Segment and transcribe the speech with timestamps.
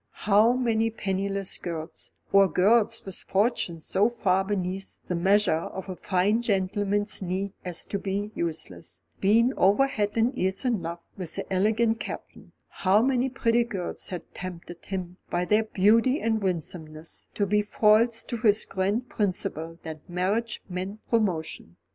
[0.25, 5.95] How many penniless girls, or girls with fortunes so far beneath the measure of a
[5.95, 11.01] fine gentleman's needs as to be useless, had been over head and ears in love
[11.19, 16.41] with the elegant Captain; how many pretty girls had tempted him by their beauty and
[16.41, 21.77] winsomeness to be false to his grand principle that marriage meant promotion.